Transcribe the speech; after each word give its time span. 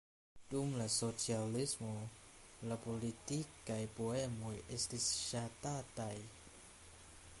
Dum 0.51 0.69
la 0.77 0.85
socialismo 0.93 1.91
la 2.71 2.77
politikaj 2.87 3.79
poemoj 3.99 4.55
estis 4.79 5.07
ŝatataj. 5.27 6.13